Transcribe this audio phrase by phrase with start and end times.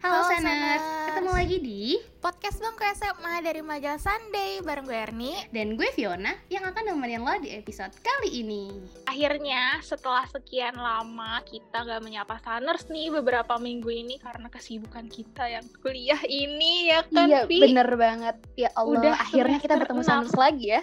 [0.00, 0.84] Halo, Halo, Saners, Saners.
[1.12, 1.82] ketemu lagi di
[2.24, 5.32] Podcast Bangku SMA dari majalah Sunday bareng gue Erni.
[5.52, 8.72] dan gue Fiona yang akan nemenin lo di episode kali ini.
[9.04, 15.44] akhirnya setelah sekian lama kita gak menyapa Saners nih beberapa minggu ini karena kesibukan kita
[15.52, 17.60] yang kuliah ini ya kan iya, Vi?
[17.60, 18.36] bener banget.
[18.56, 20.00] Ya Allah, Udah akhirnya kita bertemu.
[20.00, 20.82] Sanus lagi ya.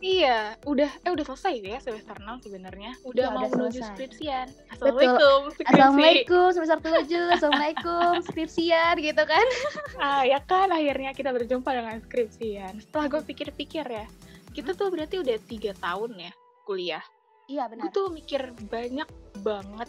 [0.00, 2.96] Iya, udah eh udah selesai ya semester 6 sebenarnya.
[3.04, 3.92] Udah Iya, mau udah menuju selesai.
[3.92, 4.46] skripsian.
[4.72, 5.40] Assalamualaikum.
[5.52, 5.68] skripsi.
[5.68, 9.46] Assalamualaikum, semester 7, Assalamualaikum, skripsian gitu kan.
[10.00, 12.80] Ah, ya kan akhirnya kita berjumpa dengan skripsian.
[12.80, 14.08] Setelah gue pikir-pikir ya,
[14.56, 16.32] kita tuh berarti udah tiga tahun ya
[16.64, 17.04] kuliah.
[17.44, 17.92] Iya, gue benar.
[17.92, 18.40] tuh mikir
[18.72, 19.08] banyak
[19.44, 19.88] banget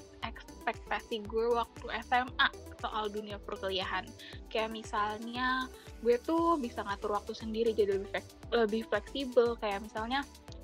[0.61, 2.47] ekspektasi gue waktu SMA
[2.81, 4.05] soal dunia perkuliahan.
[4.49, 5.65] Kayak misalnya
[6.01, 9.57] gue tuh bisa ngatur waktu sendiri jadi lebih lebih fleksibel.
[9.57, 10.21] Kayak misalnya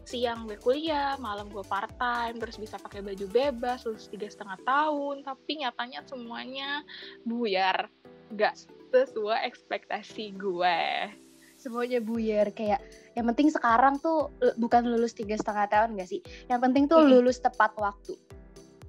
[0.07, 4.55] siang gue kuliah, malam gue part time, terus bisa pakai baju bebas, lulus tiga setengah
[4.63, 5.25] tahun.
[5.25, 6.81] Tapi nyatanya semuanya
[7.27, 7.91] buyar,
[8.33, 8.55] gak
[8.95, 11.11] sesuai ekspektasi gue.
[11.57, 12.79] Semuanya buyar kayak
[13.17, 14.29] yang penting sekarang tuh
[14.61, 16.21] bukan lulus tiga setengah tahun gak sih?
[16.47, 18.15] Yang penting tuh lulus tepat waktu.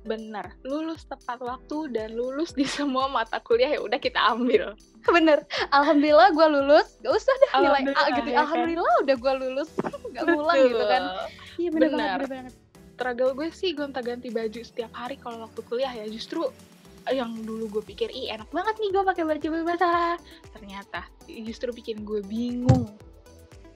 [0.09, 4.73] Bener, lulus tepat waktu dan lulus di semua mata kuliah ya udah kita ambil.
[5.05, 5.45] Bener.
[5.69, 6.97] Alhamdulillah gue lulus.
[7.05, 8.29] Gak usah dah nilai A gitu.
[8.33, 8.45] ya kan?
[8.49, 9.71] Alhamdulillah udah gue lulus.
[10.17, 11.03] Gak ngulang gitu kan.
[11.61, 11.93] Iya bener, Bener.
[11.93, 12.55] banget, bener banget.
[12.99, 16.43] struggle gue sih gonta-ganti baju setiap hari kalau waktu kuliah ya justru
[17.09, 20.17] yang dulu gue pikir ih enak banget nih gue pakai baju bebas ah."
[20.51, 22.91] ternyata justru bikin gue bingung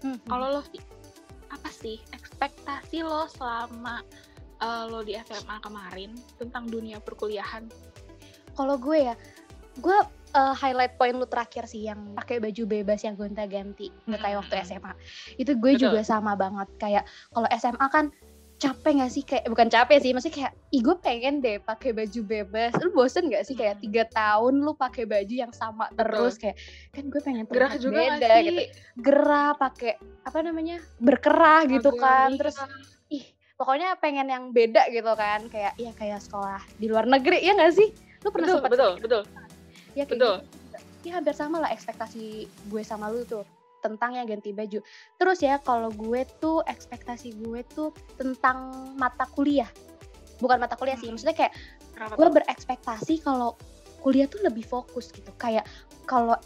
[0.02, 0.18] Hmm.
[0.26, 0.60] kalau lo
[1.54, 4.02] apa sih ekspektasi lo selama
[4.62, 7.66] eh, lo di SMA kemarin tentang dunia perkuliahan
[8.52, 9.16] Kalau gue ya,
[9.80, 9.98] gue
[10.36, 14.54] uh, highlight poin lu terakhir sih yang pakai baju bebas yang gonta-ganti nggak kayak waktu.
[14.68, 14.92] SMA.
[15.40, 15.88] Itu gue Betul.
[15.88, 18.12] juga sama banget kayak kalau SMA kan
[18.62, 22.20] capek gak sih kayak bukan capek sih maksudnya kayak ih gue pengen deh pakai baju
[22.22, 23.84] bebas lu bosen gak sih kayak Hmm.
[23.90, 26.54] tiga tahun lu pakai baju yang sama terus kayak
[26.94, 28.62] kan gue pengen gerah juga beda sih gitu
[29.02, 32.38] gerah pakai apa namanya berkerah gitu Agak kan iya.
[32.38, 32.56] terus
[33.56, 35.46] pokoknya pengen yang beda gitu kan.
[35.48, 37.90] Kayak ya kayak sekolah di luar negeri ya gak sih?
[38.22, 39.22] Lu pernah betul sempat betul betul.
[39.92, 40.34] Ya kayak betul.
[40.40, 40.78] gitu.
[41.02, 43.42] ya hampir sama lah ekspektasi gue sama lu tuh
[43.82, 44.78] tentang yang ganti baju.
[45.18, 49.68] Terus ya kalau gue tuh ekspektasi gue tuh tentang mata kuliah.
[50.38, 51.18] Bukan mata kuliah sih Hmm.
[51.18, 51.52] maksudnya kayak
[51.92, 53.58] Kenapa gue berekspektasi kalau
[54.00, 55.28] kuliah tuh lebih fokus gitu.
[55.36, 55.66] Kayak
[56.06, 56.38] kalau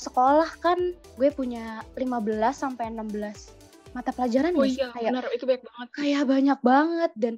[0.00, 3.59] sekolah kan gue punya 15 sampai 16
[3.90, 5.88] mata pelajaran oh ya iya kayak benar itu baik banget.
[5.96, 7.34] kayak banyak banget dan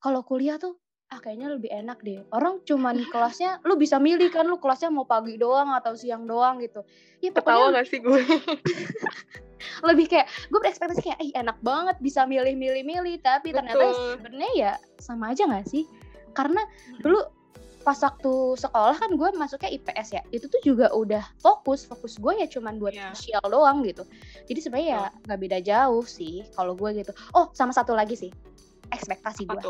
[0.00, 0.76] kalau kuliah tuh
[1.12, 2.26] ah kayaknya lebih enak deh.
[2.34, 6.58] Orang cuman kelasnya lu bisa milih kan lu kelasnya mau pagi doang atau siang doang
[6.58, 6.82] gitu.
[7.22, 8.20] Ya ketawa pokoknya gak sih gue?
[9.88, 14.18] Lebih kayak gue berekspektasi kayak ih enak banget bisa milih-milih-milih tapi ternyata Betul.
[14.18, 15.86] sebenarnya ya sama aja nggak sih?
[16.34, 16.60] Karena
[17.00, 17.22] dulu
[17.84, 20.22] pas waktu sekolah kan gue masuknya IPS ya.
[20.32, 23.12] Itu tuh juga udah fokus fokus gue ya cuman buat Iya.
[23.12, 24.08] sosial doang gitu.
[24.48, 27.12] Jadi sebenarnya ya nggak beda jauh sih kalau gue gitu.
[27.36, 28.32] Oh sama satu lagi sih
[28.88, 29.60] ekspektasi gue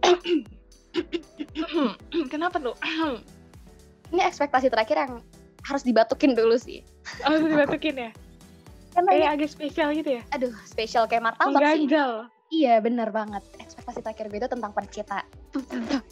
[2.32, 2.74] kenapa tuh?
[4.10, 5.12] Ini ekspektasi terakhir yang
[5.62, 6.82] harus dibatukin dulu sih.
[7.22, 8.10] Harus dibatukin ya?
[8.90, 10.22] Karena ini kayak agak spesial gitu ya?
[10.34, 11.86] Aduh spesial kayak martabak sih.
[12.50, 13.46] Iya bener banget
[13.80, 14.70] ekspektasi terakhir gue itu tentang.
[14.70, 15.24] Percintaan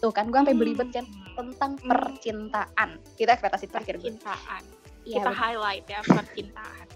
[0.01, 1.05] tuh kan gue sampai belibet kan
[1.37, 1.87] tentang Hmm.
[1.87, 2.89] percintaan.
[3.15, 4.63] Itu ekspektasi terakhir gue percintaan.
[5.05, 5.37] Iya, kita bener.
[5.37, 6.87] highlight ya percintaan.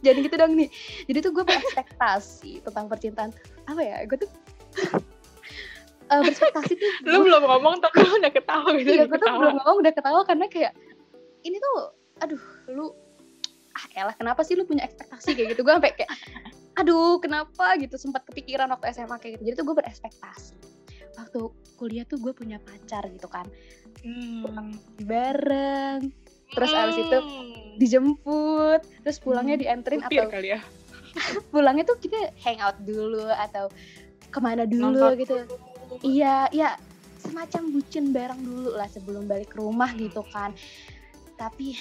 [0.00, 0.68] Jadi gitu dong nih.
[1.04, 3.30] Jadi tuh gue berekspektasi tentang percintaan.
[3.64, 4.30] Apa ya gue tuh
[6.12, 9.56] eh berekspektasi tuh lu belum ngomong tapi lu udah ketawa gitu iya gue tuh belum
[9.56, 10.76] ngomong udah ketawa karena kayak
[11.40, 11.88] ini tuh
[12.20, 12.92] aduh lu
[13.72, 15.64] ah elah kenapa sih lu punya ekspektasi kayak gitu?
[15.64, 16.12] Gue sampai kayak
[16.72, 17.76] aduh kenapa?
[17.76, 19.42] gitu sempat kepikiran waktu SMA kayak gitu.
[19.52, 20.54] Jadi tuh gue berekspektasi.
[21.18, 21.40] Waktu
[21.76, 23.44] kuliah tuh gue punya pacar gitu kan.
[24.02, 24.72] Hmm.
[25.04, 26.10] bareng.
[26.52, 27.76] Terus abis itu Hmm.
[27.80, 28.80] dijemput.
[29.04, 30.60] Terus pulangnya dianterin Supir atau kali ya?
[31.52, 33.68] Pulangnya tuh kita hangout dulu atau
[34.32, 35.36] ke mana dulu Nonton gitu.
[36.00, 36.76] iya iya.
[37.20, 40.56] Semacam bucin bareng dulu lah sebelum balik ke rumah gitu kan.
[41.36, 41.76] Tapi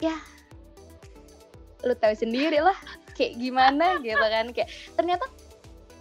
[0.00, 0.16] ya
[1.80, 2.76] lu tahu sendiri lah
[3.20, 4.46] kayak gimana gitu kan.
[4.56, 5.28] Kayak ternyata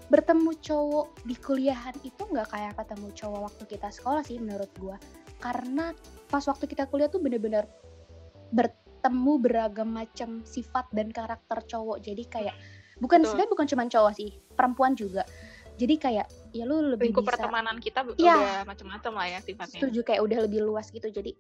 [0.08, 4.96] bertemu cowok di kuliahan itu nggak kayak ketemu cowok waktu kita sekolah sih menurut gua.
[5.44, 5.92] Karena
[6.32, 7.68] pas waktu kita kuliah tuh bener-bener
[8.56, 12.00] bertemu beragam macam sifat dan karakter cowok.
[12.00, 12.56] Jadi kayak
[13.04, 15.24] bukan sebenarnya bukan cuma cowok sih perempuan juga
[15.80, 18.36] jadi kayak ya lu lebih lingkup bisa pertemanan kita Iya.
[18.36, 19.80] udah macam-macam lah ya sifatnya.
[19.80, 21.08] Setuju kayak udah lebih luas gitu.
[21.08, 21.32] Jadi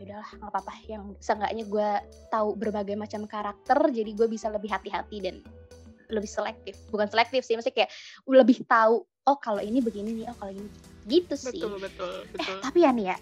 [0.00, 0.72] ya udahlah nggak apa-apa.
[0.88, 1.88] Yang seenggaknya gue
[2.32, 5.44] tahu berbagai macam karakter jadi gue bisa lebih hati-hati dan
[6.08, 6.80] lebih selektif.
[6.88, 7.92] Bukan selektif sih maksudnya kayak
[8.24, 10.64] lebih tahu oh kalau ini begini nih oh kalau ini
[11.04, 11.60] gitu sih.
[11.60, 12.56] Betul betul betul.
[12.64, 13.16] tapi ya nih ya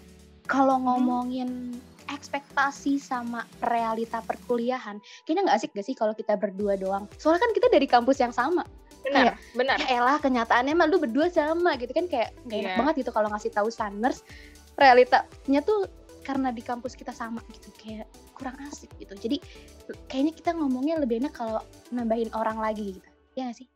[0.47, 1.75] kalau ngomongin
[2.11, 4.99] ekspektasi sama realita perkuliahan.
[5.23, 7.07] Kayaknya nggak asik gak sih kalau kita berdua doang?
[7.17, 8.67] Soalnya kan kita dari kampus yang sama.
[9.01, 9.81] Benar benar.
[9.81, 12.05] Ya elah kenyataannya mah lu berdua sama gitu kan.
[12.05, 12.79] Kayak gak enak Iya.
[12.79, 14.21] banget gitu kalau ngasih tahu Sunners
[14.77, 15.89] realitanya tuh
[16.21, 18.05] karena di kampus kita sama gitu kayak
[18.37, 19.17] kurang asik gitu.
[19.17, 19.41] Jadi
[20.05, 23.09] kayaknya kita ngomongnya lebih enak kalau nambahin orang lagi gitu.
[23.33, 23.67] Ya gak sih?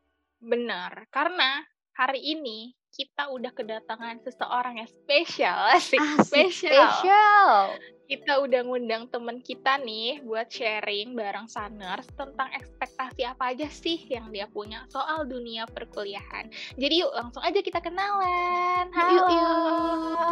[0.43, 1.65] Benar karena
[1.97, 7.75] hari ini kita udah kedatangan seseorang yang spesial asik Asik, spesial spesial
[8.05, 13.97] kita udah ngundang temen kita nih buat sharing bareng Sunners tentang ekspektasi apa aja sih
[14.05, 16.53] yang dia punya soal dunia perkuliahan.
[16.77, 18.85] Jadi yuk langsung aja kita kenalan.
[18.93, 19.25] yuk Halo.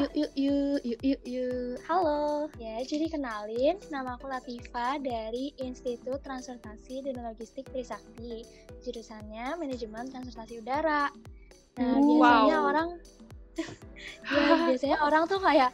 [0.06, 6.22] yuk yuk yuk yuk yuk yuk halo Ya, jadi kenalin, nama aku Latifa dari Institut
[6.22, 8.46] Transportasi dan Logistik Trisakti.
[8.86, 11.10] Jurusannya Manajemen Transportasi Udara.
[11.74, 12.06] Nah, Wow.
[12.06, 12.90] biasanya orang
[14.34, 15.70] ya, biasanya orang tuh kayak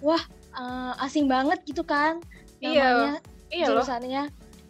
[0.00, 0.22] wah,
[0.54, 2.18] eh, asing banget gitu kan
[2.58, 3.12] Iya, namanya
[3.48, 4.22] Iya jurusannya.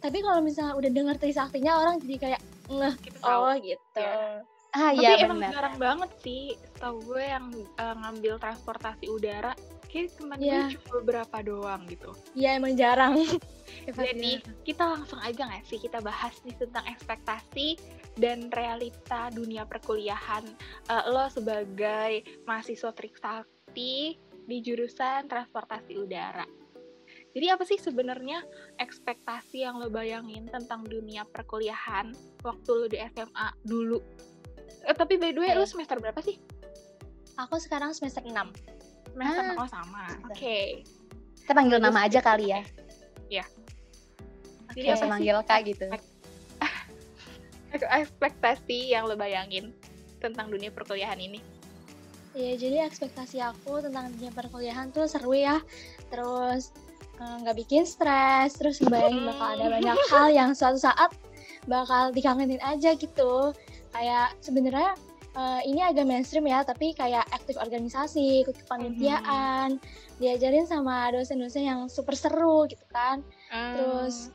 [0.02, 3.46] Tapi kalau misalnya udah dengar Trisaktinya orang jadi kayak ngeh, tahu.
[3.46, 4.02] oh gitu.
[4.02, 4.42] Iya.
[4.72, 6.42] ah Tapi iya emang benar jarang banget sih
[6.80, 9.52] tau gue yang eh, ngambil transportasi udara.
[9.86, 10.58] Kayak teman Iya.
[10.66, 12.10] gue cuma beberapa doang gitu.
[12.32, 13.20] Ya emang jarang.
[13.86, 14.32] Jadi
[14.64, 17.76] kita langsung aja nggak sih kita bahas nih tentang ekspektasi
[18.16, 20.44] dan realita dunia perkuliahan
[20.90, 26.44] Eh, lo sebagai mahasiswa Trisakti di jurusan transportasi udara.
[27.32, 28.44] Jadi apa sih sebenarnya
[28.76, 32.12] ekspektasi yang lo bayangin tentang dunia perkuliahan
[32.44, 34.02] waktu lo di SMA dulu?
[34.84, 36.36] Eh, tapi by the way, lo semester berapa sih?
[37.40, 38.36] Aku sekarang semester 6.
[39.16, 40.04] Semester Ah, oh sama.
[40.28, 40.84] Oke.
[41.42, 42.62] kita panggil nama aja kali ya
[43.26, 43.44] Iya.
[44.72, 46.11] Jadi Kayak apa manggil kak gitu ekspektasi
[48.92, 49.72] yang lo bayangin
[50.22, 51.40] tentang dunia perkuliahan ini?
[52.32, 55.60] Ya, jadi ekspektasi aku tentang dunia perkuliahan tuh seru ya.
[56.08, 56.72] Terus
[57.20, 61.12] eh, nggak bikin stres, terus ngebayangin bakal ada banyak hal yang suatu saat
[61.68, 63.52] bakal dikangenin aja gitu.
[63.92, 64.96] Kayak sebenarnya
[65.36, 69.76] eh, ini agak mainstream ya, tapi kayak aktif organisasi, ikut kepanitiaan,
[70.16, 73.20] diajarin sama dosen-dosen yang super seru gitu kan.
[73.52, 74.32] Terus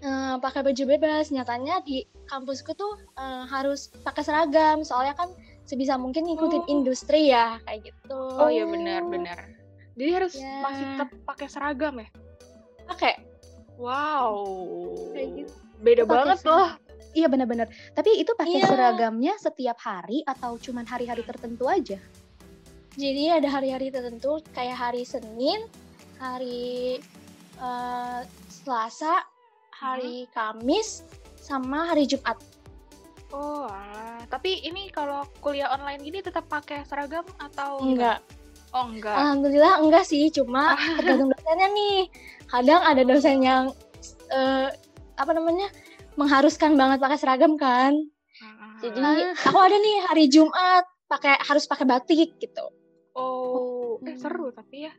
[0.00, 1.28] eh, pakai baju bebas.
[1.28, 2.00] Nyatanya di
[2.30, 5.28] kampusku tuh eh, harus pakai seragam, soalnya kan
[5.66, 6.72] sebisa mungkin ngikutin Oh.
[6.72, 8.18] industri ya kayak gitu.
[8.38, 9.38] Oh iya benar benar.
[9.94, 10.62] Jadi harus Ya.
[10.62, 12.08] masih tetap pakai seragam ya?
[12.86, 13.14] Pakai.
[13.76, 14.32] Wow.
[15.12, 15.54] Kayak gitu.
[15.80, 16.54] Beda banget seragam.
[16.56, 16.70] loh.
[17.10, 17.66] Iya benar-benar.
[17.90, 18.70] Tapi itu pakai Iya.
[18.70, 21.98] seragamnya setiap hari atau cuman hari-hari tertentu aja?
[22.94, 25.66] Jadi ada hari-hari tertentu kayak hari Senin,
[26.18, 26.98] hari
[27.56, 29.26] eh, Selasa,
[29.70, 31.02] hari Kamis,
[31.50, 32.38] sama hari Jumat.
[33.30, 34.22] Oh, alah.
[34.26, 38.22] tapi ini kalau kuliah online gini tetap pakai seragam atau Enggak.
[38.22, 38.38] gimana?
[38.70, 39.14] Oh, enggak.
[39.14, 41.98] Alhamdulillah enggak sih, cuma tergantung dosennya nih.
[42.46, 43.64] Kadang ada dosen yang
[44.30, 44.68] eh,
[45.14, 45.66] apa namanya?
[46.14, 47.94] mengharuskan banget pakai seragam kan.
[48.82, 49.32] Jadi Ah.
[49.46, 52.66] aku ada nih hari Jumat pakai harus pakai batik gitu.
[53.12, 54.20] oh, eh Hmm.
[54.20, 54.92] seru tapi ya.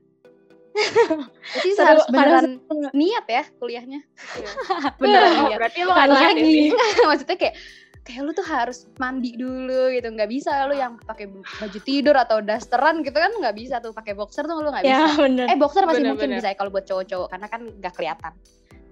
[1.51, 2.89] Jadi Seru, harus beneran seru.
[2.99, 3.99] niat ya kuliahnya.
[4.39, 4.49] Iya.
[4.95, 5.57] Beneran Oh, niat.
[5.59, 6.55] berarti lo ya, lagi.
[7.09, 7.55] Maksudnya kayak
[8.01, 12.41] kayak lu tuh harus mandi dulu gitu nggak bisa lu yang pakai baju tidur atau
[12.41, 15.45] dasteran gitu kan nggak bisa tuh pakai boxer tuh lu nggak bisa Ya bener.
[15.45, 16.39] eh boxer masih Bener, mungkin bener.
[16.41, 18.33] bisa ya kalau buat cowok-cowok karena kan nggak kelihatan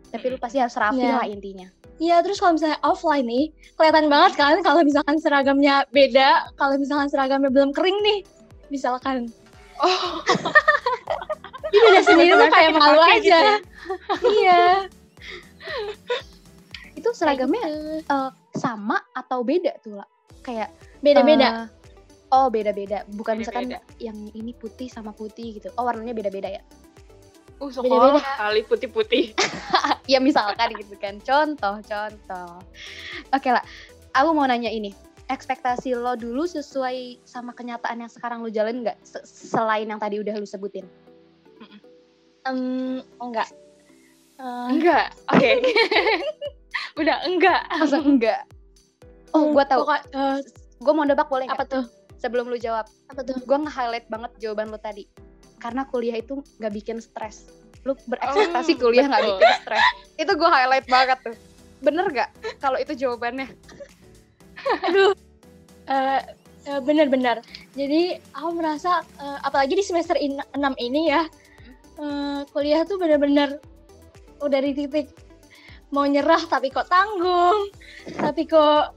[0.05, 1.13] tapi lu pasti harus rapi Iya.
[1.15, 1.67] lah intinya
[1.97, 3.45] Iya, terus kalau misalnya offline nih,
[3.75, 8.19] kelihatan banget kan kalau misalkan seragamnya beda, kalau misalkan seragamnya belum kering nih,
[8.69, 9.27] misalkan.
[9.75, 10.23] Oh,
[11.69, 13.17] Ini beda sendiri tuh kayak malu aja.
[13.21, 13.55] gitu ya.
[14.41, 14.63] iya.
[16.99, 18.03] itu seragamnya gitu.
[18.03, 20.09] eh, sama atau beda tuh lah
[20.43, 20.67] kayak
[20.99, 21.47] beda-beda.
[21.47, 21.65] eh,
[22.35, 24.03] oh beda-beda bukan misalkan Beda-beda.
[24.03, 26.61] yang ini putih sama putih gitu oh warnanya beda-beda ya
[27.59, 29.31] uh, sekolah kali putih-putih.
[30.11, 32.51] ya misalkan gitu kan contoh contoh
[33.31, 33.63] oke lah
[34.11, 34.91] aku mau nanya ini
[35.29, 40.17] ekspektasi lo dulu sesuai sama kenyataan yang sekarang lo jalan nggak Se- selain yang tadi
[40.17, 40.83] udah lo sebutin
[42.49, 42.59] Em,
[43.17, 43.49] enggak.
[44.35, 45.05] Eh, Enggak.
[45.29, 45.51] Oke.
[46.99, 47.61] Udah enggak.
[47.71, 48.41] masa enggak
[49.29, 50.37] oh gue tahu pokok- eh,
[50.79, 51.85] gue mau nebak boleh apa nggak tuh?
[52.17, 53.37] sebelum lo jawab Apa tuh?
[53.37, 55.05] gue nge-highlight banget jawaban lo tadi
[55.57, 57.45] karena kuliah itu nggak bikin stres
[57.85, 59.85] lu berekspektasi Oh, kuliah nggak bikin stres
[60.17, 61.35] itu gue highlight banget tuh
[61.79, 63.47] bener gak kalau itu jawabannya
[64.85, 65.13] Aduh.
[65.85, 66.21] Eh,
[66.81, 67.39] bener-bener.
[67.71, 70.43] Jadi aku merasa, eh, apalagi di semester 6
[70.77, 71.23] ini ya,
[71.99, 73.59] eh, kuliah tuh bener-bener
[74.39, 75.11] udah di titik
[75.89, 77.73] mau nyerah tapi kok tanggung,
[78.13, 78.93] tapi kok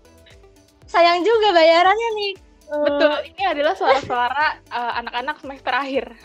[0.85, 2.33] sayang juga bayarannya nih.
[2.73, 6.05] Betul, ini adalah suara-suara uh, anak-anak semester akhir.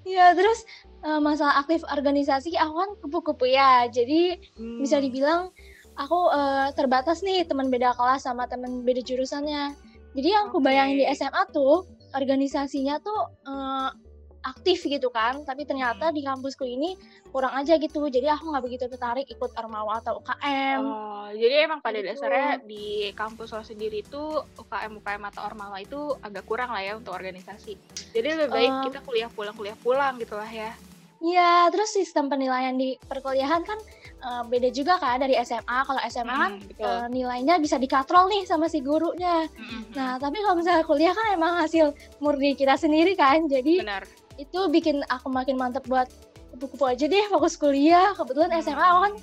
[0.00, 0.64] Iya, terus
[1.04, 3.86] uh, masalah aktif organisasi aku kan kupu-kupu ya.
[3.92, 4.80] Jadi hmm.
[4.80, 5.52] bisa dibilang
[6.00, 9.76] aku uh, terbatas nih teman beda kelas sama teman beda jurusannya.
[10.16, 10.72] Jadi yang aku okay.
[10.72, 11.86] bayangin di SMA tuh
[12.16, 13.92] organisasinya tuh uh,
[14.40, 16.96] aktif gitu kan tapi ternyata di kampusku ini
[17.30, 18.02] kurang aja gitu.
[18.10, 22.10] Jadi aku nggak begitu tertarik ikut Ormawa atau UKM oh jadi emang pada gitu.
[22.10, 26.96] dasarnya di kampus lo sendiri itu UKM UKM atau Ormawa itu agak kurang lah ya
[26.98, 27.78] untuk organisasi.
[28.16, 30.72] Jadi lebih baik uh, kita kuliah pulang kuliah pulang gitu lah ya.
[31.20, 33.76] Iya, terus sistem penilaian di perkuliahan kan
[34.24, 35.78] uh, beda juga kan dari SMA.
[35.84, 39.44] Kalau SMA kan uh, nilainya bisa dikatrol nih sama si gurunya.
[39.52, 41.92] Hmm, nah, tapi kalau misalnya kuliah kan emang hasil
[42.24, 43.44] murni kita sendiri kan.
[43.52, 44.08] Jadi Benar
[44.40, 46.08] itu bikin aku makin mantep buat
[46.56, 48.16] kupu-kupu aja deh fokus kuliah.
[48.16, 49.14] Kebetulan SMA aku kan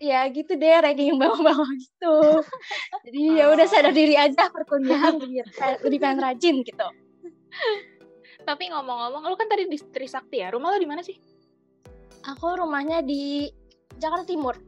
[0.00, 2.16] ya gitu deh ranking yang bawah-bawah gitu.
[3.06, 3.70] Jadi ya udah oh.
[3.70, 5.46] sadar diri aja perkuliahan biar
[5.86, 6.88] lebih pengen rajin gitu.
[8.48, 11.14] Tapi ngomong-ngomong lu kan tadi di Trisakti ya rumah lo di mana sih?
[12.26, 13.46] Aku rumahnya di
[13.96, 14.58] Jakarta Timur.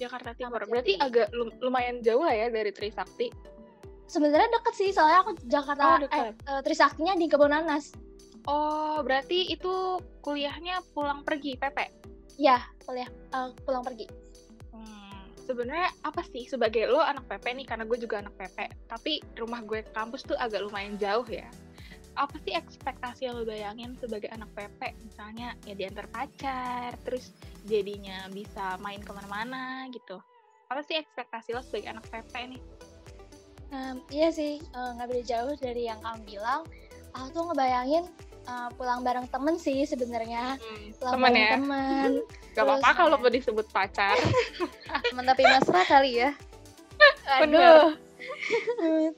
[0.00, 1.28] Jakarta Timur berarti agak
[1.60, 3.30] lumayan jauh lah ya dari Trisakti.
[4.10, 8.09] Sebenarnya deket sih soalnya aku Jakarta oh, eh, eh, Trisaktinya di Kebonanas
[8.48, 11.92] Oh, berarti itu kuliahnya pulang pergi, Pepe?
[12.40, 14.08] Ya, kuliah uh, pulang pergi.
[14.72, 19.20] Hmm, sebenarnya apa sih sebagai lo anak Pepe nih karena gue juga anak Pepe, tapi
[19.36, 21.44] rumah gue ke kampus tuh agak lumayan jauh ya.
[22.16, 24.96] Apa sih ekspektasi yang lo bayangin sebagai anak Pepe?
[25.04, 27.36] Misalnya ya diantar pacar, terus
[27.68, 30.16] jadinya bisa main ke mana-mana gitu.
[30.72, 32.62] Apa sih ekspektasi lo sebagai anak Pepe nih?
[33.70, 36.66] Um, iya sih, eh, nggak uh, beda jauh dari yang kamu bilang.
[37.14, 38.06] Aku tuh ngebayangin
[38.46, 40.56] uh, pulang bareng temen sih sebenarnya.
[40.56, 41.50] Hmm, pulang temen bareng ya?
[41.56, 42.10] temen.
[42.56, 44.16] Gak apa-apa kalau mau disebut pacar.
[45.10, 46.30] Temen tapi mesra kali ya?
[47.42, 47.96] Aduh.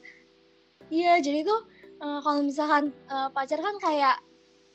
[0.92, 1.64] Iya jadi tuh
[2.04, 4.20] uh, kalau misalkan uh, pacar kan kayak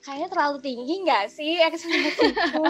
[0.01, 2.65] kayaknya terlalu tinggi nggak sih ekspektasiku?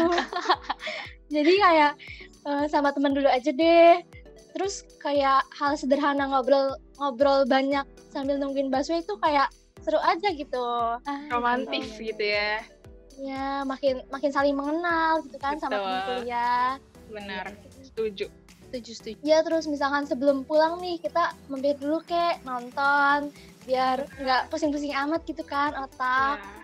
[1.31, 1.95] Jadi kayak
[2.43, 4.03] uh, sama temen dulu aja deh.
[4.51, 9.47] Terus kayak hal sederhana ngobrol ngobrol banyak sambil nungguin busway itu kayak
[9.87, 10.67] seru aja gitu.
[11.07, 12.59] Ah, romantis gitu, gitu ya.
[13.23, 15.63] Ya makin makin saling mengenal gitu kan gitu.
[15.63, 16.71] sama teman kuliah.
[17.07, 17.45] Benar.
[17.79, 18.27] Setuju.
[18.67, 19.19] Setuju setuju.
[19.23, 23.31] Ya terus misalkan sebelum pulang nih kita mampir dulu kek nonton
[23.63, 26.43] biar nggak pusing-pusing amat gitu kan otak.
[26.43, 26.55] Ya.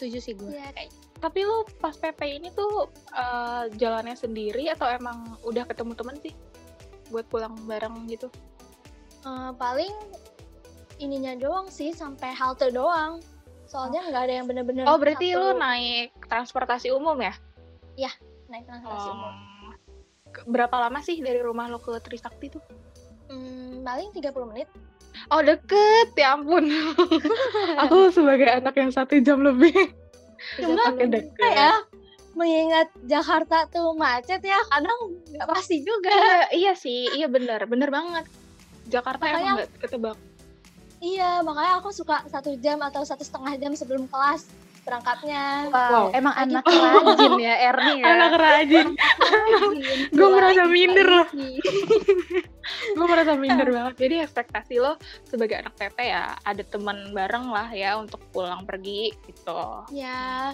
[0.00, 0.88] setuju sih gue ya, kayak
[1.20, 6.32] tapi lu pas PP ini tuh uh, jalannya sendiri atau emang udah ketemu temen sih?
[7.12, 8.32] Buat pulang bareng gitu?
[9.20, 9.92] Uh, paling
[11.00, 13.24] ininya doang sih sampai halte doang.
[13.64, 15.40] Soalnya nggak ada yang bener-bener oh berarti satu...
[15.40, 17.34] lu naik transportasi umum ya?
[17.96, 18.12] Ya
[18.52, 19.16] naik transportasi oh.
[19.16, 19.34] umum.
[20.46, 22.62] Berapa lama sih dari rumah lo ke Trisakti tuh?
[23.30, 24.68] Hmm, paling 30 menit.
[25.30, 26.14] Oh deket.
[26.14, 26.70] Ya ampun.
[27.86, 29.74] Aku sebagai anak yang satu jam lebih.
[30.58, 31.34] Cuma deket.
[31.38, 31.82] ya?
[32.34, 36.14] Mengingat Jakarta tuh macet ya kadang nggak pasti juga.
[36.14, 37.10] Iya, iya sih.
[37.10, 37.66] Iya bener.
[37.66, 38.26] Bener banget.
[38.90, 40.18] Jakarta Makanya, emang nggak ketebak
[41.00, 44.52] Iya, makanya aku suka satu jam atau satu setengah jam sebelum kelas
[44.84, 45.68] berangkatnya.
[45.72, 46.06] Wow, wow.
[46.12, 48.06] emang Lagi anak rajin ya Erni ya.
[48.16, 48.86] Anak rajin.
[50.12, 51.28] gue merasa minder loh.
[52.96, 53.94] gue merasa minder banget.
[53.96, 59.12] Jadi ekspektasi lo sebagai anak PP ya ada teman bareng lah ya untuk pulang pergi
[59.24, 59.84] gitu.
[59.92, 60.52] Ya,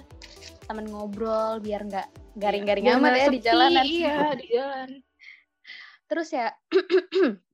[0.67, 3.85] temen ngobrol biar nggak garing-garing ya, amat ya di jalanan.
[3.87, 4.89] Iya, di jalan.
[6.07, 6.55] Terus ya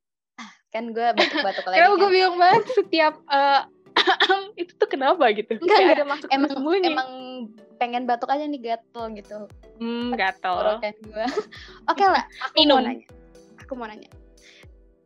[0.73, 2.01] kan gue batuk-batuk lagi Kenapa kan.
[2.01, 3.63] gue bingung banget setiap uh,
[4.61, 5.97] itu tuh kenapa gitu enggak, enggak.
[6.01, 6.89] ada maksud emang sembunyi.
[6.89, 7.11] emang
[7.77, 9.37] pengen batuk aja nih gatel gitu
[9.79, 11.29] hmm gatel gue oke
[11.93, 12.81] okay lah aku Minum.
[12.81, 13.07] mau nanya
[13.61, 14.11] aku mau nanya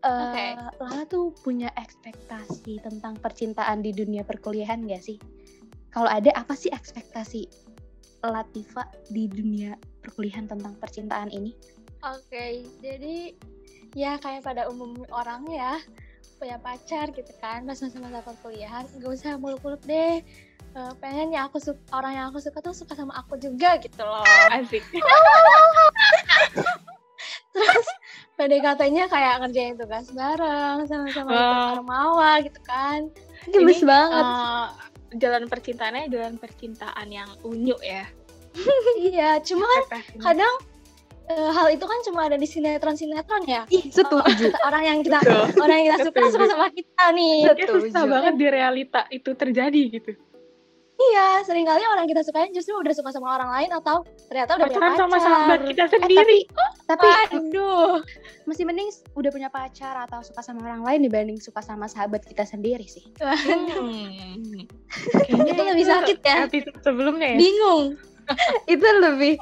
[0.07, 0.55] Uh, okay.
[0.79, 5.19] Lala tuh punya ekspektasi tentang percintaan di dunia perkuliahan gak sih?
[5.91, 7.51] Kalau ada, apa sih ekspektasi
[8.23, 9.75] Latifa di dunia
[10.07, 11.59] perkuliahan tentang percintaan ini?
[12.07, 13.35] Oke, okay, jadi
[13.97, 15.81] ya kayak pada umum orang ya
[16.37, 20.21] punya pacar gitu kan pas masa-masa perkuliahan gak usah muluk-muluk deh.
[20.77, 24.05] Uh, pengen ya aku suka orang yang aku suka tuh suka sama aku juga gitu
[24.05, 24.21] loh.
[24.53, 24.85] Asik.
[27.57, 27.89] Terus
[28.37, 33.09] PDKT-nya kayak ngerjain tugas bareng sama-sama uh, ikut armawa gitu kan.
[33.49, 34.25] Gemes banget.
[34.29, 34.69] uh,
[35.17, 38.05] jalan percintaannya jalan percintaan yang unyu ya.
[39.01, 40.76] Iya cuma kan kadang
[41.29, 43.63] uh, hal itu kan cuma ada di sinetron-sinetron ya.
[43.69, 44.51] Ih, setuju.
[44.63, 45.45] Orang yang kita Betul.
[45.65, 47.37] orang yang kita suka suka sama kita nih.
[47.47, 47.73] Setuju.
[47.91, 50.13] susah banget di realita itu terjadi gitu.
[50.97, 54.01] Iya, sering kali orang kita sukain justru udah suka sama orang lain atau
[54.33, 55.05] ternyata udah punya pacaran pacar.
[55.05, 56.39] sama sahabat kita Eh, sendiri.
[56.89, 57.07] tapi
[57.37, 58.01] Aduh.
[58.49, 62.49] masih mending udah punya pacar atau suka sama orang lain dibanding suka sama sahabat kita
[62.49, 63.05] sendiri sih.
[63.21, 64.65] Hmm.
[65.53, 66.49] Itu lebih sakit ya.
[66.81, 67.39] Sebelumnya ya.
[67.45, 68.01] Bingung.
[68.67, 69.37] itu lebih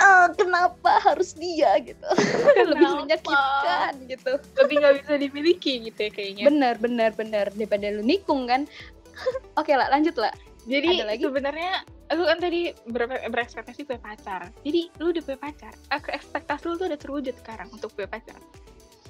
[0.00, 2.08] "Eh, kenapa harus dia gitu
[2.56, 6.44] lebih menyakitkan gitu Lebih nggak bisa dimiliki gitu ya kayaknya.
[6.46, 8.64] bener bener bener daripada lu nikung kan
[9.60, 14.52] oke lah lanjut lah Jadi sebenarnya lu kan tadi ber- berekspektasi punya pacar.
[14.60, 15.72] Jadi lu udah punya pacar.
[15.88, 18.36] Eh, Ekspektasi lu tuh udah terwujud sekarang untuk punya pacar.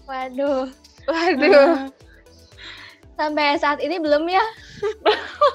[0.07, 0.71] Waduh.
[1.11, 1.91] Waduh.
[1.91, 1.91] Eh,
[3.15, 4.41] Sampai saat ini belum ya?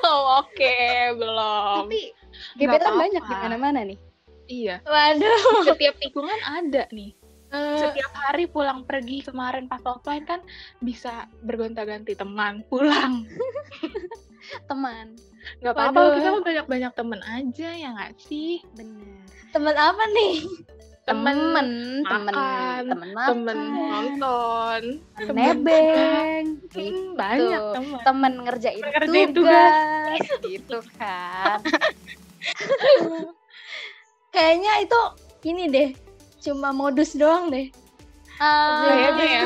[0.04, 0.76] Oh, Oke,
[1.16, 1.88] belum.
[1.88, 2.12] tapi
[2.60, 3.98] gebetan banyak di mana-mana nih
[4.46, 4.82] Iya.
[4.84, 5.66] Waduh.
[5.66, 7.14] Setiap tikungan ada nih.
[7.50, 10.42] Eh, Setiap hari pulang pergi kemarin pas offline kan
[10.80, 13.26] bisa bergonta-ganti teman pulang.
[14.70, 15.18] teman
[15.58, 18.62] Nggak apa-apa, kita banyak-banyak temen aja ya nggak sih?
[18.74, 20.42] bener teman apa nih?
[21.06, 21.70] Temen, temen
[22.02, 24.82] temen makan, temen temen makan nonton,
[25.16, 28.02] temen nebeng Hmm, gitu banyak teman.
[28.02, 31.62] temen ngerjain, Ngerjain tugas, gitu kan
[34.36, 35.00] Kayaknya itu
[35.48, 35.90] ini deh.
[36.44, 37.72] Cuma modus doang deh.
[38.36, 39.44] Kayaknya ya.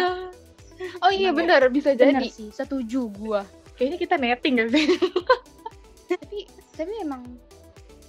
[1.03, 2.29] Oh iya benar bisa bener jadi.
[2.31, 3.43] sih setuju gua
[3.75, 4.85] Kayaknya kita netting gak sih?
[6.09, 7.21] tapi tapi emang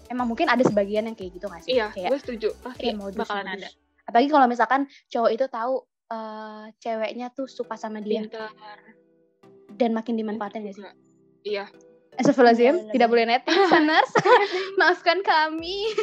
[0.06, 2.48] emang mungkin ada sebagian yang kayak gitu gak sih iya, kayak gue setuju.
[2.62, 3.58] Pasti kayak modus, bakalan modus.
[3.60, 3.68] ada.
[4.06, 5.74] apalagi kalau misalkan cowok itu tahu
[6.08, 8.50] eh, ceweknya tuh suka sama dia Pintar.
[9.74, 10.84] dan makin dimanfaatin gak sih
[11.42, 11.66] Iya.
[12.12, 12.92] Astagfirullahaladzim, Bener-bener.
[12.92, 14.10] tidak boleh netting, Sanars.
[14.78, 15.94] Maafkan kami.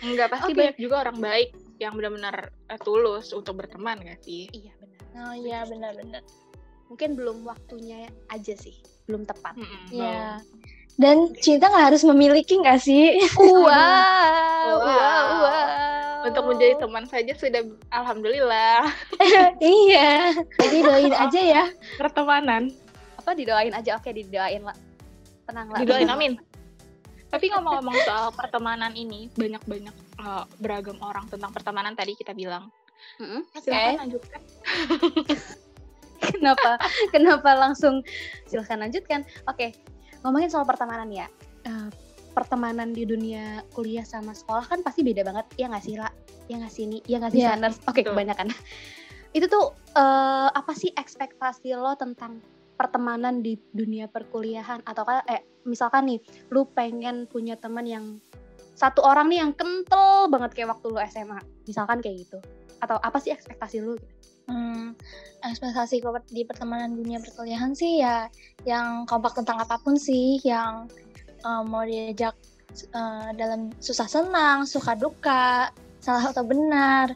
[0.00, 0.58] Enggak pasti Oke.
[0.58, 4.48] banyak juga orang baik yang benar-benar eh, tulus untuk berteman gak sih?
[4.50, 5.02] Iya benar.
[5.18, 6.22] Oh iya benar-benar.
[6.86, 9.54] Mungkin belum waktunya aja sih, belum tepat.
[9.54, 10.40] Mm-mm, Iya.
[10.96, 13.20] Dan cinta nggak harus memiliki nggak sih?
[13.36, 14.80] Wow, Wow.
[14.80, 16.24] wow, wow.
[16.24, 18.82] Untuk menjadi teman saja sudah alhamdulillah
[19.58, 20.34] iya.
[20.58, 21.64] Jadi doain aja ya.
[21.94, 22.72] pertemanan.
[23.16, 23.94] apa didoain aja?
[23.94, 24.74] Oke, didoain lah.
[25.46, 25.78] Tenang lah.
[25.80, 26.32] Didoain amin.
[27.32, 32.70] Tapi ngomong-ngomong soal pertemanan ini, banyak-banyak eh, beragam orang tentang pertemanan tadi kita bilang.
[33.18, 33.42] Mm-mm.
[33.60, 34.40] Silakan lanjutkan.
[36.16, 36.80] kenapa
[37.12, 38.00] kenapa langsung
[38.48, 39.68] silahkan lanjutkan oke
[40.24, 41.28] ngomongin soal pertemanan ya
[41.66, 41.90] Eh,
[42.30, 46.14] pertemanan di dunia kuliah sama sekolah kan pasti beda banget ya nggak sih lah
[46.46, 48.14] ya nggak sih ini ya nggak sih Iya, Sanders oke betul.
[48.14, 48.48] kebanyakan
[49.34, 52.38] itu tuh eh, apa sih ekspektasi lo tentang
[52.76, 56.20] pertemanan di dunia perkuliahan atau eh misalkan nih
[56.52, 58.04] lu pengen punya teman yang
[58.76, 62.38] satu orang nih yang kental banget kayak waktu lu SMA misalkan kayak gitu
[62.84, 63.96] atau apa sih ekspektasi lu
[64.46, 64.94] Hmm,
[65.42, 65.98] ekspektasi
[66.30, 68.30] di pertemanan dunia perkuliahan sih ya
[68.62, 70.86] yang kompak tentang apa pun sih, yang
[71.42, 72.34] eh, mau diajak
[72.94, 77.10] eh, dalam susah senang, suka duka, salah atau benar.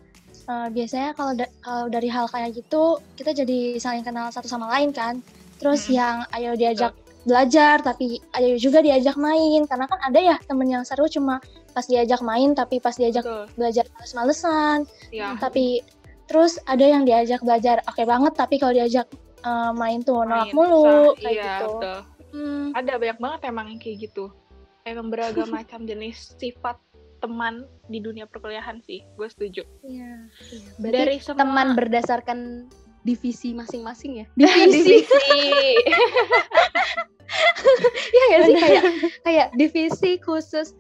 [0.50, 1.54] Eh, biasanya kalau da-
[1.86, 5.22] dari hal kayak gitu kita jadi saling kenal satu sama lain kan.
[5.60, 5.96] Terus Mm-mm.
[6.00, 10.88] yang ayo diajak belajar tapi ayo juga diajak main karena kan ada ya temen yang
[10.88, 11.36] seru cuma
[11.76, 13.44] pas diajak main tapi pas diajak Betul.
[13.60, 15.36] belajar males-malesan Ya.
[15.36, 15.84] tapi
[16.24, 19.04] terus ada yang diajak belajar oke banget tapi kalau diajak
[19.44, 21.98] eh, main tuh nolak Main, mulu kayak iya, gitu betul.
[22.30, 24.30] Hmm, Ada banyak banget emang yang kayak gitu.
[24.86, 26.78] Emang beragam macam jenis sifat
[27.20, 29.04] teman di dunia perkuliahan sih.
[29.18, 29.66] Gue setuju.
[29.82, 30.30] iya.
[30.80, 32.38] Berarti Dari semua teman berdasarkan
[33.00, 35.00] divisi masing-masing ya divisi.
[38.10, 38.82] Iya gak sih kayak
[39.22, 40.74] kayak divisi khusus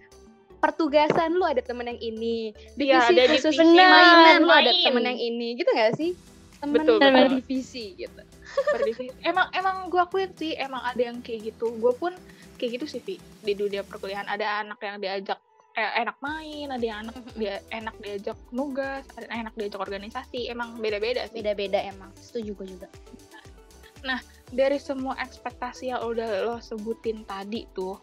[0.60, 4.84] pertugasan lu ada temen yang ini divisi Iya, ada khusus divisi mainan lu ada main.
[4.84, 6.12] temen yang ini gitu gak sih
[6.60, 7.26] temen Betul, betul.
[7.40, 8.20] divisi gitu
[8.52, 9.14] per divisi.
[9.24, 11.72] Emang emang gue akuin sih emang ada yang kayak gitu.
[11.78, 12.12] Gue pun
[12.58, 13.16] kayak gitu sih Vi.
[13.40, 15.38] di dunia perkuliahan ada anak yang diajak
[15.76, 20.50] eh, enak main, ada yang anak dia enak diajak nugas, ada yang enak diajak organisasi.
[20.50, 21.42] Emang beda-beda sih.
[21.42, 22.88] beda-beda emang setuju gue juga
[24.50, 28.02] Dari semua ekspektasi yang udah lo sebutin tadi tuh,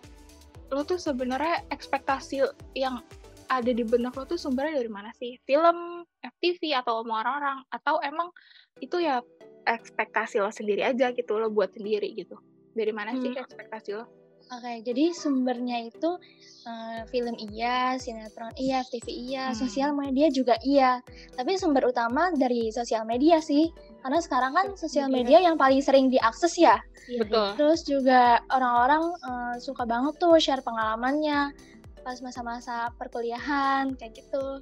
[0.71, 2.39] lo tuh sebenarnya ekspektasi
[2.71, 3.03] yang
[3.51, 5.35] ada di benak lo tuh sumbernya dari mana sih?
[5.43, 8.31] Film, FTV atau omong orang-orang atau emang
[8.79, 9.19] itu ya
[9.67, 12.39] ekspektasi lo sendiri aja gitu lo buat sendiri gitu.
[12.71, 13.43] Dari mana sih Hmm.
[13.43, 14.07] ekspektasi lo?
[14.49, 16.15] Oke jadi sumbernya itu
[16.63, 19.57] eh, film iya sinetron iya TV iya Hmm.
[19.57, 20.99] sosial media juga iya
[21.33, 26.07] tapi sumber utama dari sosial media sih karena sekarang kan sosial media yang paling sering
[26.07, 27.55] diakses ya Betul.
[27.55, 31.55] Terus juga orang-orang eh, suka banget tuh share pengalamannya
[32.03, 34.59] pas masa-masa perkuliahan kayak gitu.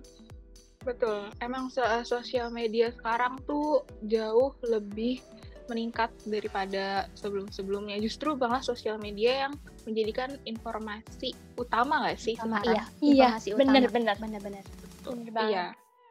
[0.82, 1.34] Betul.
[1.42, 5.26] Emang so- sosial media sekarang tuh jauh lebih
[5.68, 7.98] meningkat daripada sebelum-sebelumnya.
[7.98, 12.36] Justru malah sosial media yang menjadikan informasi utama nggak sih?
[12.36, 12.86] Sama sekarang?
[13.00, 13.58] iya, Iya, utama.
[15.06, 15.52] Bener banget.
[15.52, 15.66] Iya.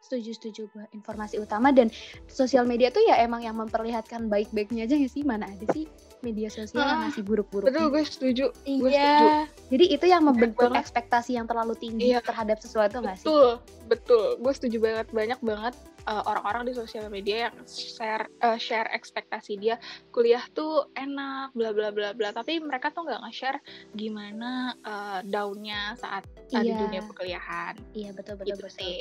[0.05, 0.85] Setuju, setuju gue.
[0.93, 1.89] Informasi utama dan
[2.29, 5.25] sosial media tuh ya emang yang memperlihatkan baik-baiknya aja ya sih.
[5.25, 5.89] Mana ada sih
[6.21, 7.73] media sosial yang Ah, ngasih buruk-buruknya.
[7.73, 8.45] Betul, gue setuju.
[8.53, 9.25] Gue setuju.
[9.25, 9.49] Iya.
[9.73, 10.85] Jadi itu yang membentuk banget.
[10.85, 12.21] ekspektasi yang terlalu tinggi Iya.
[12.21, 13.25] terhadap sesuatu nggak sih?
[13.25, 13.49] Betul,
[13.89, 14.25] betul.
[14.45, 15.07] Gue setuju banget.
[15.09, 15.75] Banyak banget
[16.07, 19.77] uh, orang-orang di sosial media yang share uh, share ekspektasi dia
[20.13, 22.31] kuliah tuh enak, bla bla bla bla.
[22.33, 23.59] Tapi mereka tuh nggak nge-share
[23.97, 26.81] gimana uh, down-nya saat uh, di Iya.
[26.81, 27.75] dunia perkuliahan.
[27.97, 28.77] Iya betul betul Gitu betul.
[28.79, 29.01] sih.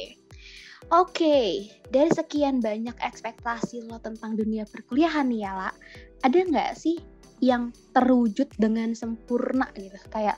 [0.91, 5.71] Oke, dari sekian banyak ekspektasi lo tentang dunia perkuliahan nih ya, La,
[6.27, 6.99] ada nggak sih
[7.39, 9.95] yang terwujud dengan sempurna gitu?
[10.11, 10.35] Kayak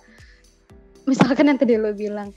[1.10, 2.30] misalkan yang tadi lo bilang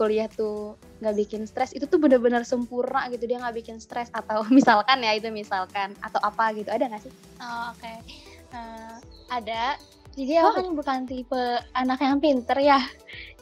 [0.00, 4.40] kuliah tuh nggak bikin stres, itu tuh bener-bener sempurna gitu dia nggak bikin stres atau
[4.56, 7.12] misalkan ya itu misalkan atau apa gitu ada nggak sih?
[7.36, 7.92] Oh, Oke,
[8.50, 8.94] Eh,
[9.28, 9.76] ada.
[10.16, 10.54] Jadi aku Oh.
[10.58, 12.82] kan bukan tipe anak yang pinter ya.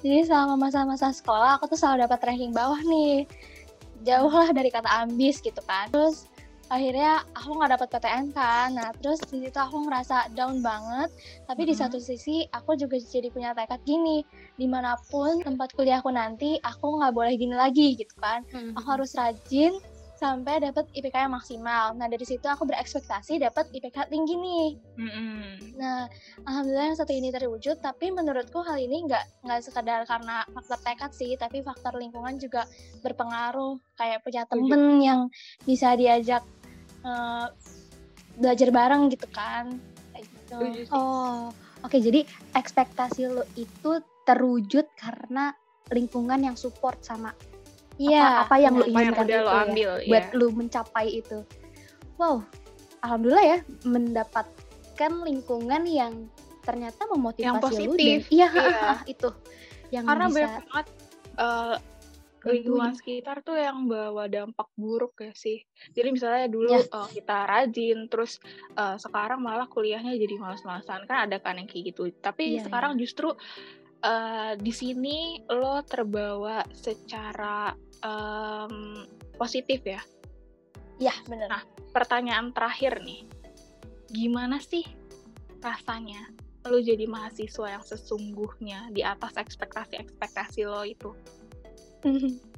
[0.04, 3.24] Jadi selama masa-masa sekolah aku tuh selalu dapat ranking bawah nih.
[4.04, 5.88] Jauh lah dari kata ambis gitu kan.
[5.88, 6.28] Terus
[6.68, 8.68] akhirnya aku nggak dapat PTN kan.
[8.76, 11.08] Nah terus di situ aku ngerasa down banget.
[11.44, 11.80] Tapi di Mhm.
[11.80, 14.22] satu sisi aku juga jadi punya tekad gini.
[14.54, 19.14] Di mana pun tempat kuliahku nanti aku nggak boleh gini lagi gitu kan aku harus
[19.14, 19.74] rajin
[20.18, 21.94] sampai dapat IPK yang maksimal.
[21.94, 24.68] Nah dari situ aku berekspektasi dapat IPK tinggi nih.
[24.98, 25.78] Mm-mm.
[25.78, 26.10] Nah
[26.42, 27.78] alhamdulillah yang satu ini terwujud.
[27.78, 32.66] Tapi menurutku hal ini nggak nggak sekedar karena faktor tekad sih, tapi faktor lingkungan juga
[32.98, 33.78] berpengaruh.
[33.94, 35.20] Kayak punya temen yang
[35.62, 36.42] bisa diajak
[37.08, 37.46] eh,
[38.36, 39.80] belajar bareng gitu kan.
[40.12, 40.56] Kayak gitu.
[40.60, 40.92] Setuju sih.
[40.94, 41.48] Oh,
[41.82, 42.20] oke jadi
[42.54, 45.56] ekspektasi lo itu terwujud karena
[45.88, 47.32] lingkungan yang support sama
[47.98, 48.46] Iya.
[48.46, 49.62] apa yang lo Apa yang inginkan udah itu lo ya.
[49.66, 50.38] ambil, buat iya.
[50.38, 51.38] lu mencapai itu.
[52.14, 52.36] Wow,
[53.02, 56.14] alhamdulillah ya mendapatkan lingkungan yang
[56.62, 58.90] ternyata memotivasi Yang lu dan positif, iya, iya.
[59.18, 59.28] itu
[59.88, 60.86] yang Karena bisa banyak banget
[61.40, 61.74] uh,
[62.46, 65.62] lingkungan sekitar tuh yang bawa dampak buruk ya sih.
[65.90, 66.86] Jadi misalnya dulu Ya.
[66.94, 68.38] uh, kita rajin, terus
[68.78, 71.08] uh, sekarang malah kuliahnya jadi malas-malasan.
[71.10, 72.14] Kan ada kan yang kayak gitu.
[72.22, 73.34] Tapi Iya, sekarang justru
[74.04, 77.74] uh, di sini lo terbawa secara
[78.06, 79.02] um,
[79.34, 80.02] positif ya.
[80.98, 81.50] Iya bener.
[81.50, 81.62] Nah,
[81.94, 83.26] pertanyaan terakhir nih.
[84.10, 84.86] Gimana sih
[85.58, 86.30] rasanya
[86.66, 91.14] lo jadi mahasiswa yang sesungguhnya di atas ekspektasi-ekspektasi lo itu?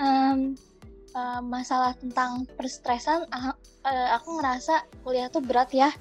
[0.00, 0.56] Em,
[1.12, 3.52] eh, masalah tentang perstresan, ah,
[3.84, 5.92] eh, aku ngerasa kuliah tuh berat ya.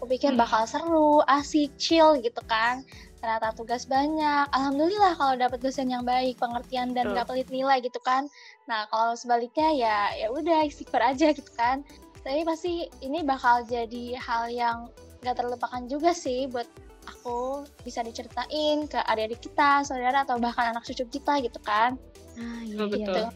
[0.00, 0.40] Aku pikir Hmm.
[0.40, 2.82] bakal seru, asik, chill gitu kan.
[3.20, 4.48] Ternyata tugas banyak.
[4.48, 8.24] Alhamdulillah kalau dapat dosen yang baik, pengertian dan nggak pelit nilai gitu kan.
[8.64, 11.84] Nah kalau sebaliknya ya ya udah istighfar aja gitu kan.
[12.24, 14.88] Tapi pasti ini bakal jadi hal yang
[15.20, 16.64] nggak terlupakan juga sih buat
[17.10, 21.98] aku bisa diceritain ke adik-adik kita, saudara atau bahkan anak cucu kita gitu kan.
[22.38, 23.06] Nah, iya, Betul, iya.
[23.10, 23.26] betul.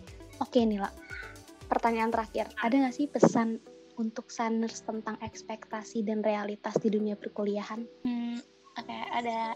[0.43, 0.91] Oke nih, La.
[1.67, 2.47] Pertanyaan terakhir.
[2.63, 3.59] Ada nggak sih pesan
[3.99, 7.87] untuk saners tentang ekspektasi dan realitas di dunia perkuliahan?
[8.07, 8.39] Hmm,
[8.79, 9.55] oke ada.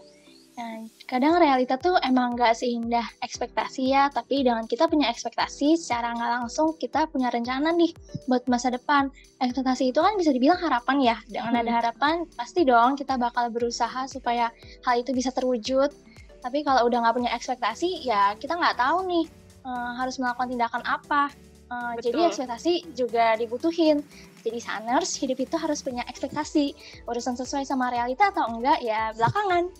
[0.59, 6.11] Nah, kadang realita tuh emang nggak seindah ekspektasi ya, tapi dengan kita punya ekspektasi, secara
[6.11, 7.95] nggak langsung kita punya rencana nih
[8.27, 9.07] buat masa depan.
[9.39, 11.17] Ekspektasi itu kan bisa dibilang harapan ya.
[11.31, 11.79] Dengan ada Hmm.
[11.79, 14.51] harapan, pasti dong kita bakal berusaha supaya
[14.83, 15.95] hal itu bisa terwujud.
[16.43, 19.25] Tapi kalau udah nggak punya ekspektasi, ya kita nggak tahu nih
[19.63, 21.31] eh, harus melakukan tindakan apa.
[21.71, 24.03] Eh, jadi ekspektasi juga dibutuhin.
[24.43, 26.75] Jadi saners, hidup itu harus punya ekspektasi.
[27.07, 29.71] Urusan sesuai sama realita atau enggak ya belakangan.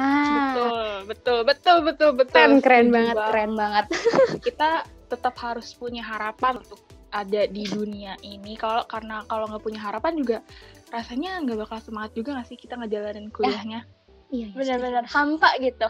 [0.00, 2.32] Ah, Betul, betul, betul, betul, betul.
[2.32, 3.84] keren, keren banget, keren banget.
[4.46, 8.56] Kita tetap harus punya harapan untuk ada di dunia ini.
[8.56, 10.38] Kalau karena kalau nggak punya harapan juga
[10.90, 13.86] rasanya nggak bakal semangat juga nggak sih kita ngejalanin kuliahnya.
[14.30, 15.86] Iya, iya, Benar-benar hampa gitu.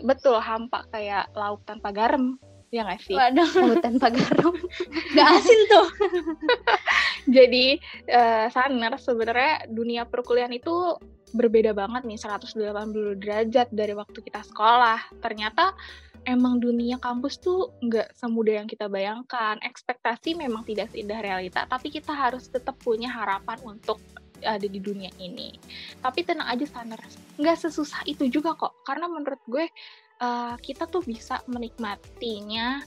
[0.00, 2.38] Betul, hampa kayak lauk tanpa garam.
[2.70, 3.18] Ya nggak sih?
[3.18, 3.50] Waduh.
[3.66, 4.54] Laut tanpa garam.
[5.18, 5.86] gak asin tuh.
[7.36, 10.96] Jadi eh Saner sebenarnya dunia perkuliahan itu
[11.32, 15.20] berbeda banget nih 180 derajat dari waktu kita sekolah.
[15.22, 15.74] Ternyata
[16.28, 19.56] emang dunia kampus tuh nggak semudah yang kita bayangkan.
[19.62, 24.00] Ekspektasi memang tidak seindah realita, tapi kita harus tetap punya harapan untuk
[24.40, 25.56] ada di dunia ini.
[26.00, 27.00] Tapi tenang aja Saner,
[27.36, 28.80] nggak sesusah itu juga kok.
[28.88, 29.68] Karena menurut gue
[30.20, 32.80] eh, kita tuh bisa menikmatinya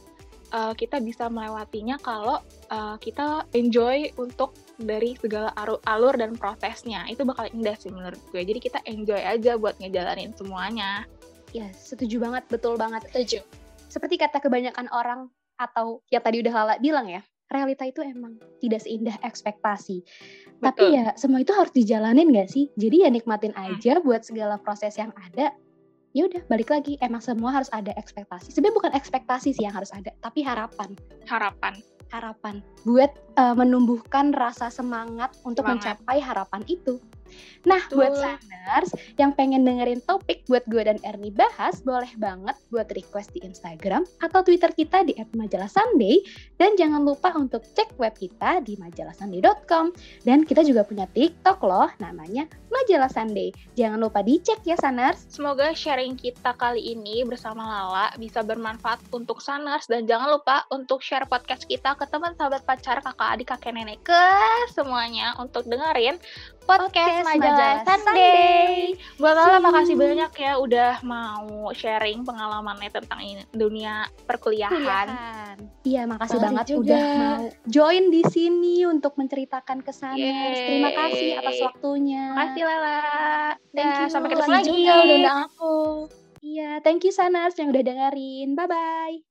[0.54, 5.54] uh, kita bisa melewatinya kalau uh, kita enjoy untuk dari segala
[5.86, 10.34] alur dan prosesnya itu bakal indah sih menurut gue jadi kita enjoy aja buat ngejalanin
[10.34, 11.06] semuanya
[11.54, 13.06] Ya, setuju banget, betul banget.
[13.14, 13.46] Setuju.
[13.88, 15.30] Seperti kata kebanyakan orang
[15.62, 20.02] atau yang tadi udah Lala bilang ya, realita itu emang tidak seindah ekspektasi.
[20.58, 20.66] Betul.
[20.66, 22.74] Tapi ya semua itu harus dijalanin gak sih?
[22.74, 23.78] Jadi ya nikmatin Hmm.
[23.78, 25.54] aja buat segala proses yang ada.
[26.18, 28.50] Ya udah balik lagi emang semua harus ada ekspektasi.
[28.50, 30.98] Sebenarnya bukan ekspektasi sih yang harus ada, tapi harapan.
[31.30, 31.78] harapan
[32.13, 35.97] Harapan buat eh, menumbuhkan rasa semangat untuk Semangat.
[35.97, 37.02] mencapai harapan itu.
[37.63, 38.24] Nah, buat Betul.
[38.28, 43.39] Saners yang pengen dengerin topik buat gue dan Erni bahas, boleh banget buat request di
[43.43, 46.19] Instagram atau Twitter kita di @majalah Sunday
[46.60, 49.96] dan jangan lupa untuk cek web kita di majalahsunday.com
[50.28, 53.54] dan kita juga punya TikTok loh, namanya Majalah Sunday.
[53.78, 55.30] Jangan lupa dicek ya Saners.
[55.30, 61.06] Semoga sharing kita kali ini bersama Lala bisa bermanfaat untuk Saners dan jangan lupa untuk
[61.06, 64.26] share podcast kita ke teman sahabat pacar, kakak adik, kakek nenek ke
[64.74, 66.17] semuanya untuk dengerin
[66.63, 68.95] podcast, Podcast majalah, Sunday.
[69.19, 75.08] Buat Lala makasih banyak ya udah mau sharing pengalamannya tentang ini, dunia perkuliahan.
[75.84, 76.95] Iya, makasih banget juga.
[76.95, 80.60] udah mau join di sini untuk menceritakan ke Saners.
[80.60, 82.23] Terima kasih atas waktunya.
[82.34, 83.02] Makasih Lala.
[83.71, 84.08] Thank you.
[84.10, 84.67] Sampai ketemu lagi.
[84.67, 85.76] juga udah undang aku.
[86.43, 88.56] Iya, thank you Saners yang udah dengerin.
[88.56, 89.23] Bye bye.